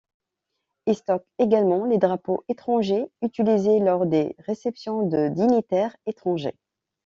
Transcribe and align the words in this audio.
Ils 0.87 0.95
stockent 0.95 1.29
également 1.37 1.85
les 1.85 1.99
drapeaux 1.99 2.43
étrangers 2.49 3.05
utilisés 3.21 3.77
lors 3.77 4.07
des 4.07 4.35
réceptions 4.39 5.03
de 5.07 5.27
dignitaires 5.29 5.95
étrangers. 6.07 6.55